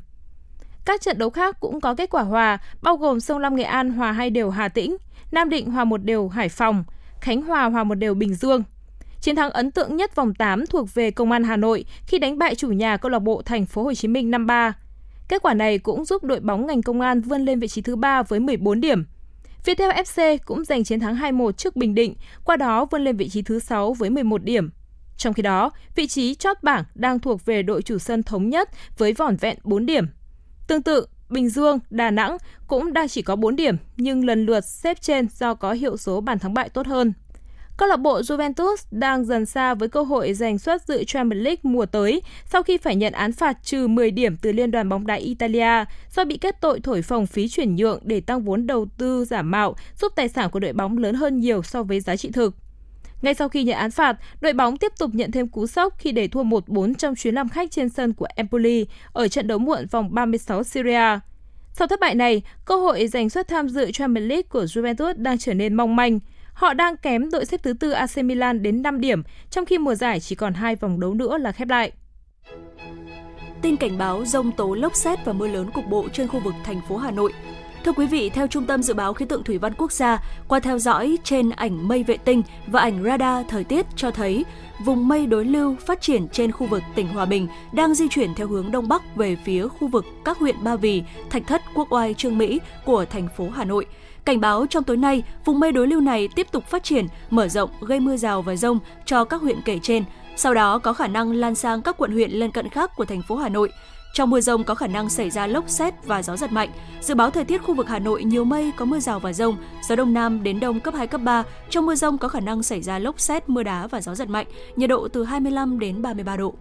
[0.85, 3.90] Các trận đấu khác cũng có kết quả hòa, bao gồm Sông Lam Nghệ An
[3.90, 4.96] hòa hai đều Hà Tĩnh,
[5.33, 6.85] Nam Định hòa một đều Hải Phòng,
[7.20, 8.62] Khánh Hòa hòa một đều Bình Dương.
[9.26, 12.38] Chiến thắng ấn tượng nhất vòng 8 thuộc về Công an Hà Nội khi đánh
[12.38, 14.72] bại chủ nhà câu lạc bộ Thành phố Hồ Chí Minh 5-3.
[15.28, 17.96] Kết quả này cũng giúp đội bóng ngành công an vươn lên vị trí thứ
[17.96, 19.04] 3 với 14 điểm.
[19.64, 23.28] Viettel FC cũng giành chiến thắng 2-1 trước Bình Định, qua đó vươn lên vị
[23.28, 24.70] trí thứ 6 với 11 điểm.
[25.16, 28.70] Trong khi đó, vị trí chót bảng đang thuộc về đội chủ sân thống nhất
[28.98, 30.06] với vỏn vẹn 4 điểm.
[30.68, 32.36] Tương tự, Bình Dương, Đà Nẵng
[32.66, 36.20] cũng đang chỉ có 4 điểm nhưng lần lượt xếp trên do có hiệu số
[36.20, 37.12] bàn thắng bại tốt hơn.
[37.76, 41.60] Câu lạc bộ Juventus đang dần xa với cơ hội giành suất dự Champions League
[41.62, 45.06] mùa tới sau khi phải nhận án phạt trừ 10 điểm từ Liên đoàn bóng
[45.06, 45.84] đá Italia
[46.16, 49.42] do bị kết tội thổi phồng phí chuyển nhượng để tăng vốn đầu tư giả
[49.42, 52.54] mạo, giúp tài sản của đội bóng lớn hơn nhiều so với giá trị thực.
[53.22, 56.12] Ngay sau khi nhận án phạt, đội bóng tiếp tục nhận thêm cú sốc khi
[56.12, 59.86] để thua 1-4 trong chuyến làm khách trên sân của Empoli ở trận đấu muộn
[59.90, 61.18] vòng 36 Syria.
[61.72, 65.38] Sau thất bại này, cơ hội giành suất tham dự Champions League của Juventus đang
[65.38, 66.20] trở nên mong manh.
[66.57, 69.95] Họ đang kém đội xếp thứ tư AC Milan đến 5 điểm, trong khi mùa
[69.95, 71.92] giải chỉ còn hai vòng đấu nữa là khép lại.
[73.62, 76.55] Tin cảnh báo rông tố lốc xét và mưa lớn cục bộ trên khu vực
[76.64, 77.33] thành phố Hà Nội.
[77.85, 80.61] Thưa quý vị, theo Trung tâm Dự báo Khí tượng Thủy văn Quốc gia, qua
[80.61, 84.45] theo dõi trên ảnh mây vệ tinh và ảnh radar thời tiết cho thấy
[84.85, 88.35] vùng mây đối lưu phát triển trên khu vực tỉnh Hòa Bình đang di chuyển
[88.35, 91.92] theo hướng đông bắc về phía khu vực các huyện Ba Vì, Thạch Thất, Quốc
[91.92, 93.87] Oai, Trương Mỹ của thành phố Hà Nội.
[94.26, 97.48] Cảnh báo trong tối nay, vùng mây đối lưu này tiếp tục phát triển, mở
[97.48, 100.04] rộng, gây mưa rào và rông cho các huyện kể trên.
[100.36, 103.22] Sau đó có khả năng lan sang các quận huyện lân cận khác của thành
[103.22, 103.70] phố Hà Nội.
[104.14, 106.70] Trong mưa rông có khả năng xảy ra lốc xét và gió giật mạnh.
[107.00, 109.56] Dự báo thời tiết khu vực Hà Nội nhiều mây, có mưa rào và rông,
[109.88, 111.42] gió đông nam đến đông cấp 2 cấp 3.
[111.70, 114.28] Trong mưa rông có khả năng xảy ra lốc xét, mưa đá và gió giật
[114.28, 116.54] mạnh, nhiệt độ từ 25 đến 33 độ.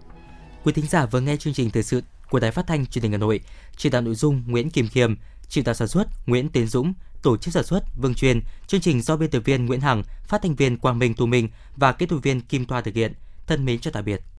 [0.64, 3.12] Quý thính giả vừa nghe chương trình thời sự của Đài Phát thanh Truyền hình
[3.12, 3.40] Hà Nội.
[3.76, 5.14] Chỉ đạo nội dung Nguyễn Kim Khiêm,
[5.48, 6.94] chỉ đạo sản xuất Nguyễn Tiến Dũng,
[7.26, 10.42] tổ chức sản xuất Vương Truyền, chương trình do biên tập viên Nguyễn Hằng, phát
[10.42, 13.12] thanh viên Quang Minh Thu Minh và kỹ thuật viên Kim Thoa thực hiện.
[13.46, 14.20] Thân mến chào tạm biệt.